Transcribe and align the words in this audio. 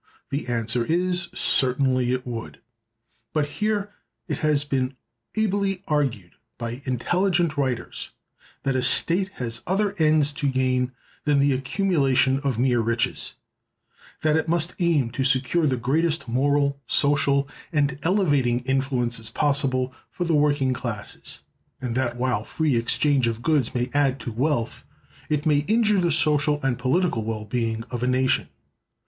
The 0.31 0.47
answer 0.47 0.83
is, 0.83 1.27
certainly 1.35 2.11
it 2.11 2.25
would. 2.25 2.57
But 3.33 3.45
here 3.61 3.91
it 4.27 4.39
has 4.39 4.63
been 4.63 4.95
ably 5.35 5.83
urged 5.91 6.33
by 6.57 6.81
intelligent 6.85 7.55
writers 7.55 8.09
that 8.63 8.75
a 8.75 8.81
state 8.81 9.29
has 9.35 9.61
other 9.67 9.93
ends 9.99 10.31
to 10.33 10.49
gain 10.49 10.91
than 11.25 11.37
the 11.37 11.51
accumulation 11.53 12.39
of 12.39 12.57
mere 12.57 12.79
riches; 12.81 13.35
that 14.21 14.35
it 14.35 14.49
must 14.49 14.73
aim 14.79 15.11
to 15.11 15.23
secure 15.23 15.67
the 15.67 15.77
greatest 15.77 16.27
moral, 16.27 16.79
social, 16.87 17.47
and 17.71 17.99
elevating 18.01 18.61
influences 18.61 19.29
possible 19.29 19.93
for 20.09 20.23
the 20.23 20.33
working 20.33 20.73
classes; 20.73 21.41
and 21.79 21.93
that 21.93 22.17
while 22.17 22.43
free 22.43 22.75
exchange 22.75 23.27
of 23.27 23.43
goods 23.43 23.75
may 23.75 23.87
add 23.93 24.19
to 24.21 24.31
wealth, 24.31 24.83
it 25.29 25.45
may 25.45 25.59
injure 25.67 26.01
the 26.01 26.09
social 26.09 26.59
and 26.63 26.79
political 26.79 27.23
well 27.23 27.45
being 27.45 27.83
of 27.91 28.01
a 28.01 28.07
nation. 28.07 28.49